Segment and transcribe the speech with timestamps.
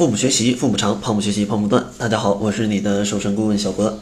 [0.00, 1.84] 父母学习，父母长；胖不学习，胖不断。
[1.98, 4.00] 大家好，我是你的瘦身顾问小博。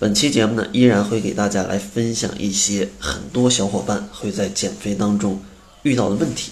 [0.00, 5.40] 本期节目呢，依然会给大家来分享一些很多小伙伴会在减肥当中
[5.84, 6.50] 遇到的问题，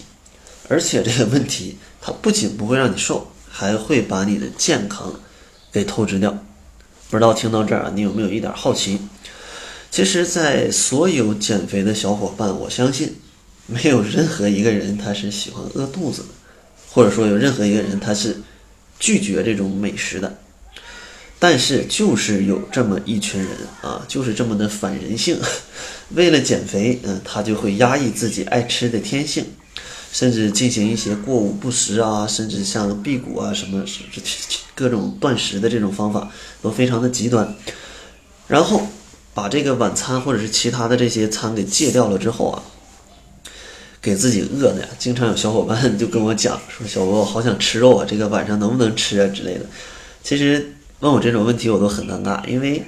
[0.69, 5.13] 而且这个问题它不仅不会让你瘦，还会把你的健康
[5.73, 6.31] 给透支掉。
[7.09, 9.01] 不知道听到这儿啊，你有没有一点好奇？
[9.91, 13.13] 其实，在所有减肥的小伙伴，我相信
[13.65, 16.27] 没有任何一个人他是喜欢饿肚子的，
[16.89, 18.37] 或者说有任何一个人他是
[18.99, 20.37] 拒绝这种美食的。
[21.37, 25.37] 但是，就是有这么一群人啊，就是这么的反人性，
[26.15, 29.45] 为了减肥，嗯，他就会压抑自己爱吃的天性，
[30.11, 34.21] 甚至进行一些过午不食啊，甚至像辟谷啊什么，这
[34.73, 36.31] 各种断食的这种方法
[36.61, 37.53] 都非常的极端。
[38.47, 38.87] 然后
[39.33, 42.63] 把这个晚餐或者是其他的这些餐给戒掉了之后啊，
[44.05, 49.65] 给自己饿的呀，经常有小伙伴就跟我讲 说：“小罗，我好想吃肉啊，这个晚上能不能吃啊之类的。”
[50.23, 50.71] 其实。
[51.01, 52.81] 问我这种问题，我都很尴尬，因为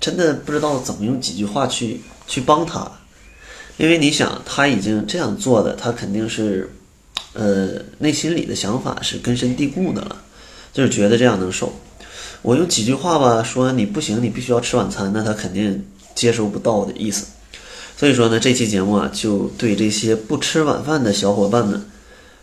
[0.00, 2.88] 真的不知道怎么用几句话去去帮他。
[3.76, 6.72] 因为你想，他已经这样做的，他肯定是，
[7.32, 10.22] 呃，内心里的想法是根深蒂固的了，
[10.72, 11.74] 就是觉得这样能瘦。
[12.42, 17.26] 我用几句话吧，说你不行，你必须要吃晚餐，那他肯定接收不到的意思。
[17.96, 21.84] 所以说呢，这期节目啊，就对这些不吃晚饭的小伙伴们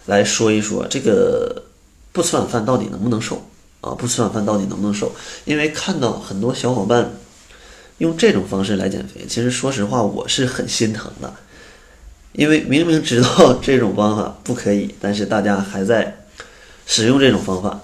[0.07, 1.63] 来说一说，这个
[2.11, 3.45] 不吃晚饭到底能不能瘦。
[3.81, 5.11] 啊，不吃晚饭到底能不能瘦？
[5.43, 7.11] 因为看到很多小伙伴
[7.97, 11.33] 用这种方式来减肥，其实说实话，我是很心疼的。
[12.31, 16.25] 因为明明知道这种方法不可以，但是大家还在
[16.87, 17.81] 使用这种方法，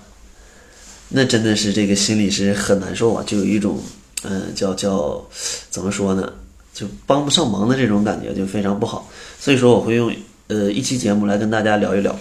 [1.09, 3.83] 那真的是这个心里是很难受啊，就有一种
[4.23, 5.27] 嗯，叫叫
[5.69, 6.31] 怎么说呢，
[6.79, 9.09] 就帮不上忙的这种感觉，就非常不好。
[9.39, 10.13] 所以说，我会用
[10.47, 12.17] 呃一期节目来跟大家聊一聊。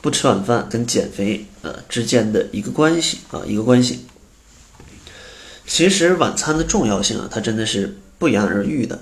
[0.00, 4.04] 不吃晚饭跟减肥呃之间的一个关系啊，一个关系。
[5.66, 9.00] 其实晚餐的重要性啊，它真的是不言而喻的，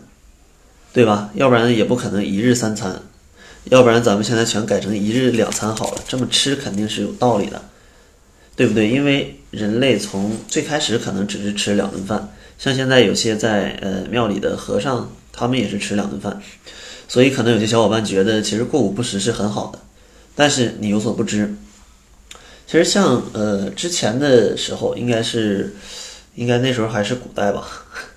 [0.92, 1.30] 对吧？
[1.34, 3.02] 要不然也不可能一日三餐，
[3.64, 6.00] 要不然咱们现在全改成一日两餐好了。
[6.06, 7.60] 这么吃肯定是有道理的，
[8.54, 8.88] 对不对？
[8.88, 16.40] 因为人类从最开始可能只是吃两顿饭，像现在有些在呃庙里的和尚，他们也是吃两顿饭，
[17.06, 19.78] 所以可能有些小伙伴觉得，其实过午不食是很好的。
[20.34, 21.54] 但是你有所不知，
[22.66, 25.76] 其实像呃之前的时候，应该是，
[26.34, 27.68] 应该那时候还是古代吧，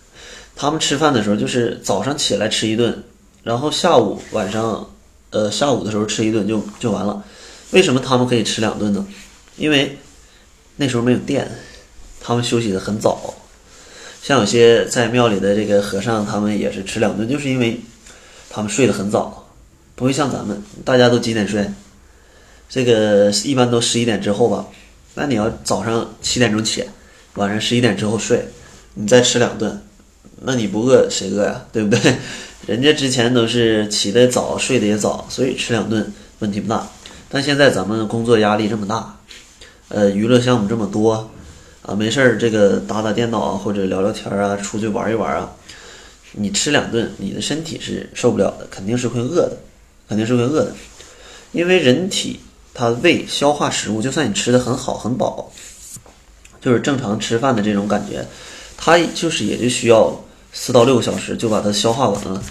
[0.55, 3.03] 他们吃饭的时候就是早上起来吃一顿，
[3.43, 4.89] 然后下午晚上，
[5.31, 7.21] 呃下午的时候吃一顿就就完了。
[7.71, 9.05] 为什么他们可以吃两顿呢？
[9.57, 9.97] 因为
[10.77, 11.49] 那时候没有电，
[12.19, 13.33] 他们休息的很早。
[14.21, 17.79] 像有些在庙里的这个和尚，他们也是吃两顿，就是因为
[18.49, 19.47] 他们睡得很早，
[19.95, 21.69] 不会像咱们，大家都几点睡？
[22.67, 24.65] 这个一般都十一点之后吧，
[25.13, 26.83] 那你要早上七点钟起，
[27.35, 28.47] 晚上十一点之后睡，
[28.95, 29.79] 你再吃两顿，
[30.41, 31.63] 那你不饿谁饿呀？
[31.71, 32.15] 对不对？
[32.65, 36.89] 人家之前都是起得早，睡得也早，所以吃两顿问题不大。
[37.29, 39.19] 但现在咱们工作压力这么大，
[39.89, 41.29] 呃，娱乐项目这么多，
[41.81, 45.51] 啊，没事儿这个打打电脑啊，或者聊聊天啊，出去玩一玩啊，
[46.31, 49.57] 你吃两顿，你的身体是受不了的，肯定是会饿的，
[50.07, 50.73] 肯定是会饿的，
[51.51, 52.39] 因为人体。
[52.77, 55.49] 它胃消化食物，就算你吃的很好很饱，
[56.59, 58.27] 就是正常吃饭的这种感觉，
[58.75, 60.13] 它就是也就需要
[60.51, 62.43] 四到六个小时就把它消化完了。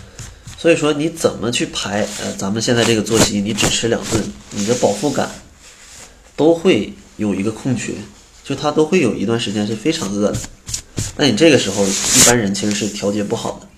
[0.57, 2.09] 所以说你怎么去排？
[2.23, 5.31] 呃，咱们现在这个作息，你只吃两顿，你的饱腹感
[6.37, 7.93] 都会有一个空缺，
[8.43, 10.39] 就他都会有一段时间是非常饿的。
[11.17, 13.69] 那你这个时候一般人其实是调节不好的，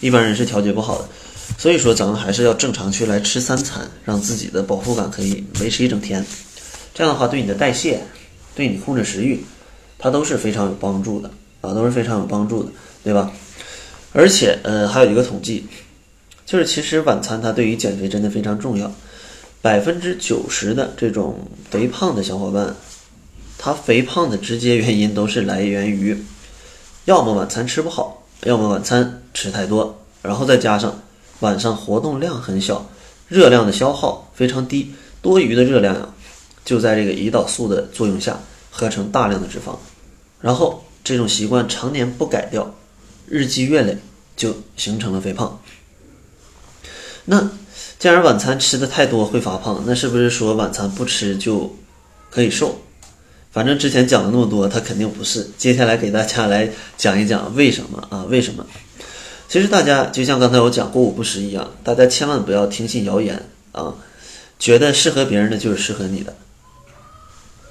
[0.00, 1.08] 一般人是调节不好的。
[1.56, 6.24] 所以说，咱们还是要正常去来吃三餐，让自己的饱腹感可以维持一整天。
[6.94, 8.00] 这样的话，对你的代谢，
[8.54, 9.42] 对你控制食欲，
[9.98, 11.30] 它都是非常有帮助的
[11.62, 12.70] 啊，都是非常有帮助的，
[13.02, 13.32] 对吧？
[14.12, 15.66] 而且，呃，还有一个统计，
[16.44, 18.92] 就是其实晚餐它对于减肥真的非常重要。
[19.60, 22.76] 百分之九十的这种肥胖的小伙伴，
[23.58, 26.24] 他肥胖的直接原因都是来源于，
[27.04, 31.02] 要么晚餐吃不好，要么晚餐吃太多，然后再加上。
[31.40, 32.90] 晚上活动量很小，
[33.28, 34.92] 热量的消耗非常低，
[35.22, 36.08] 多余的热量呀，
[36.64, 38.40] 就在这个胰岛素的作用下
[38.72, 39.76] 合成大量的脂肪，
[40.40, 42.74] 然后这种习惯常年不改掉，
[43.28, 43.96] 日积月累
[44.36, 45.60] 就形成了肥胖。
[47.24, 47.48] 那
[47.98, 51.74] 既然晚餐吃的太多会发胖，那是不是说晚餐不吃就
[52.30, 52.78] 可以瘦？
[53.50, 55.48] 反正之前讲了那么多，它肯定不是。
[55.56, 58.24] 接下来给大家来讲一讲为什么啊？
[58.28, 58.64] 为什么？
[59.48, 63.42] 其实大家就像刚才我讲过午不食一样，大家千万不要听信谣言
[63.72, 63.94] 啊，
[64.60, 66.32] 觉得适合别人的就是适合你的。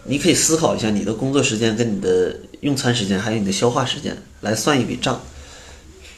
[0.03, 5.21] 你可以思考一下你的工作时间跟你的用餐时间，还有你的消化时间来算一笔账。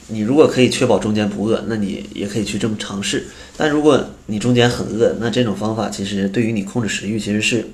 [0.09, 3.27] 你如果可以确保中间不饿，那你也可以去这么尝试。
[3.55, 7.69] 但如果你中间很饿，那这种方法其实对于你控制食欲其实是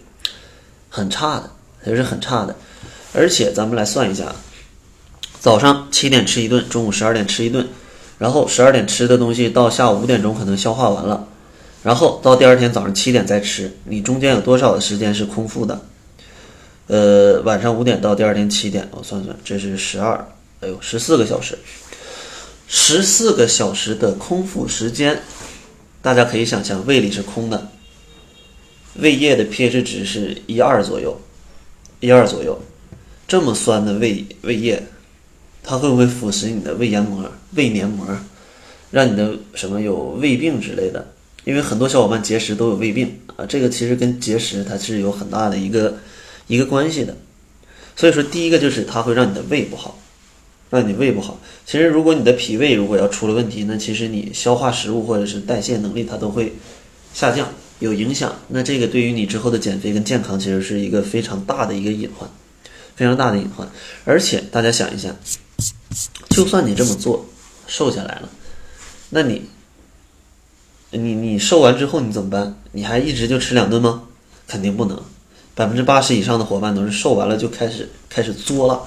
[0.90, 1.50] 很差的，
[1.86, 2.56] 也是很差的。
[3.14, 4.36] 而且咱们来算一下，
[5.40, 7.66] 早上七点吃一顿，中午十二点吃一顿，
[8.18, 11.28] 然后十二点吃的东西到下午五点钟可能消化完了，
[11.84, 15.80] 然后到第二天早上七点再吃，你中间有多少的时间是空腹的？
[16.88, 20.28] 呃，晚上五点到第二天七点，我算算，这是十二，
[20.60, 21.58] 哎呦，十四个小时。
[22.68, 25.22] 十四个小时的空腹时间，
[26.02, 27.72] 大家可以想象，胃里是空的，
[28.96, 31.20] 胃液的 pH 值是一二左右，
[32.00, 32.60] 一二左右，
[33.28, 34.84] 这么酸的胃胃液，
[35.64, 38.08] 它会不会腐蚀你的胃黏膜、胃黏膜，
[38.92, 41.14] 让你的什么有胃病之类的？
[41.44, 46.00] 因为很多小伙伴节食都有胃病啊，这个其实跟节食它是有很大的一个
[46.48, 47.16] 一个关系的。
[47.96, 50.00] 所以说，第一个就是它会让你的胃不好。
[50.70, 51.40] 让你胃不好。
[51.66, 56.54] 其实，如果你的脾胃如果要出了问题，那其实你消化食物或者是代谢能力它都会
[57.14, 57.48] 下降，
[57.80, 58.36] 有影响。
[58.50, 62.30] 那这个对于你之后的减肥跟健康，其实是一个非常大的一个隐患，
[62.96, 63.70] 非常大的隐患。
[64.04, 65.16] 而且大家想一下，
[66.30, 67.26] 就算你这么做
[67.68, 68.30] 瘦下来了，
[69.10, 69.44] 那你
[70.92, 72.58] 你你瘦完之后你怎么办？
[72.72, 74.04] 你还一直就吃两顿吗？
[74.48, 75.02] 肯定不能。
[75.56, 78.84] 百分之八十以上的伙伴都是瘦完了就开始开始作了。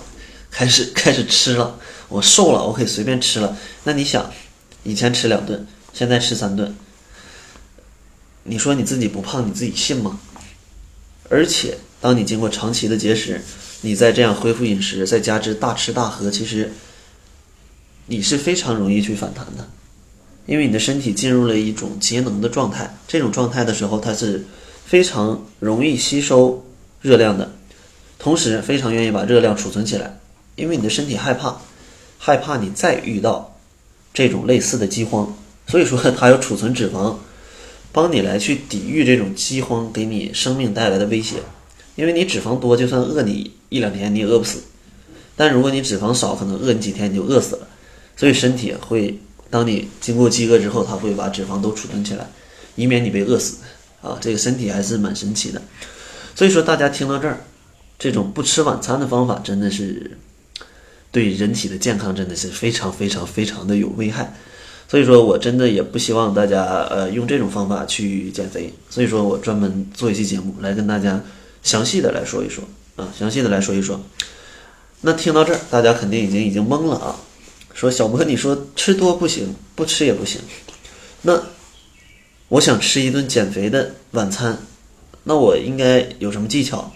[0.51, 1.79] 开始 开始吃了，
[2.09, 3.57] 我瘦了，我可以随便吃了。
[3.85, 4.31] 那你想，
[4.83, 6.75] 以前吃两顿，现在吃三顿，
[8.45, 10.21] 你说你自己不胖，你自己信吗？
[11.29, 13.43] 而且，当你经过长期的节食，
[13.83, 16.73] 你再这样恢复饮食，再加之大吃大喝，其实
[18.07, 19.69] 你是非常容易去反弹的，
[20.47, 22.97] 因为你的身体进入了一种节能的状态。
[23.07, 24.47] 这种状态的时候，它是
[24.87, 26.67] 非常容易吸收
[27.03, 27.53] 热量的，
[28.19, 30.19] 同时非常愿意把热量储存起来。
[30.59, 31.57] 因为你的身体害怕，
[32.19, 33.57] 害怕你再遇到
[34.13, 35.33] 这种类似的饥荒，
[35.69, 37.15] 所以说 它要储存脂肪，
[37.93, 41.37] 帮你来去抵御这种饥荒给你生命带来的威胁。
[41.95, 44.63] 因为你脂肪多，就算饿你一两天你也饿不死，
[45.37, 47.69] 但如果你脂肪少，可能饿你几天你就饿死了。
[48.17, 49.19] 所以身体会，
[49.51, 52.29] 当你经过饥饿之后，它会把脂肪都储存起来，
[52.75, 53.59] 以免你被饿死。
[54.03, 55.63] 啊，这个身体还是蛮神奇的。
[56.35, 57.41] 所以说大家听到这儿，
[57.99, 60.19] 这种不吃晚餐的方法真的是。
[61.19, 64.33] 对人体的健康真的是非常非常非常的有危害，
[64.87, 71.21] 所以说我真的也不希望大家呃用这种方法去减肥，所以说我专门做一期节目来跟大家
[71.65, 72.63] 详细的来说一说
[72.95, 74.01] 啊，详细的来说一说。
[75.01, 77.19] 那听到这儿，大家肯定已经已经懵了啊，
[77.75, 80.41] 说小波你说吃多不行，不吃也不行，
[81.23, 81.43] 那
[82.51, 84.57] 我想吃一顿减肥的晚餐，
[85.25, 86.93] 那我应该有什么技巧，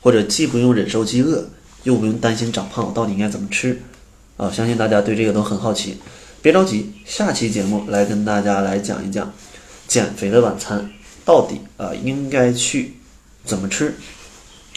[0.00, 1.48] 或者既不用忍受饥饿？
[1.82, 3.80] 又不用担心长胖，到底应该怎么吃？
[4.36, 5.98] 啊，相信大家对这个都很好奇。
[6.42, 9.32] 别着急，下期节目来跟大家来讲一讲
[9.86, 10.90] 减肥的晚餐
[11.24, 12.94] 到底啊应该去
[13.44, 13.94] 怎么吃。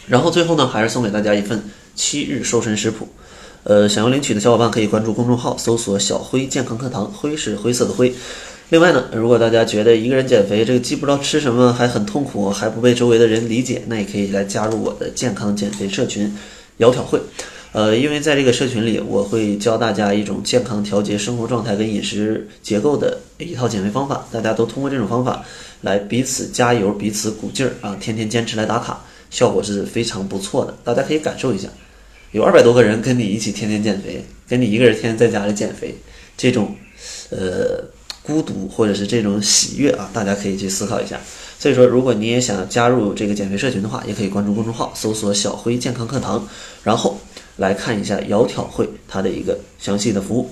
[0.07, 1.63] 然后最后呢，还是送给大家一份
[1.95, 3.07] 七日瘦身食谱。
[3.63, 8.13] 呃，想要领取的小伙伴可以关注公众号，搜索“小辉健康课堂”，灰是灰色的灰。
[8.67, 16.35] 另外呢，如果大家觉得一个人减肥这个既不知道吃什么，还很痛苦，还不被周围的人理解，那也可以来加入我的健康减肥社群。
[16.79, 17.21] 窈窕会，
[17.71, 25.43] 呃，因为在这个社群里，我会教大家一种健康调节生活状态跟饮食结构的一套减肥方法，大家都通过这种方法
[25.81, 31.67] 来彼此加油、彼此鼓劲儿啊，天天坚持来打卡，效果是非常不错的，大家可以感受一下。
[32.31, 35.95] 有二百多个人跟你一起天天减肥，跟你一个人天天在家里减肥，
[36.35, 36.75] 这种
[37.29, 37.83] 呃
[38.23, 41.19] 孤独或者是这种喜悦啊，大家可以去思考一下。
[41.59, 46.47] 所以说，如果你也想加入这个减肥社群的话，也可以关注公众号，搜索“小辉健康课堂”，
[46.83, 47.17] 然后
[47.57, 50.49] 来看一下窈窕会它的一个详细的服务。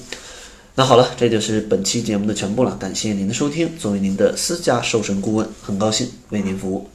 [0.76, 3.78] 那好了，这就是本期节目的全部了，感谢您的收听。
[3.78, 6.88] 作为您的私家瘦身顾问，很高兴为您服务。